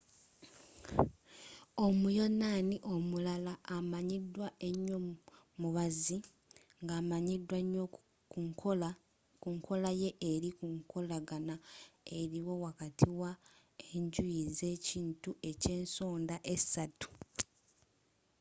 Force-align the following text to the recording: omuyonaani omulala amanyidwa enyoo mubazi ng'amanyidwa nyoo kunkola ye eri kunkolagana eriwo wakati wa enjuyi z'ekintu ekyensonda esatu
omuyonaani 1.85 2.75
omulala 2.93 3.53
amanyidwa 3.75 4.47
enyoo 4.67 5.11
mubazi 5.61 6.17
ng'amanyidwa 6.83 7.57
nyoo 7.71 7.87
kunkola 9.45 9.89
ye 10.01 10.09
eri 10.31 10.49
kunkolagana 10.59 11.55
eriwo 12.17 12.53
wakati 12.65 13.07
wa 13.21 13.31
enjuyi 13.91 14.41
z'ekintu 14.57 15.29
ekyensonda 15.49 16.35
esatu 16.53 17.09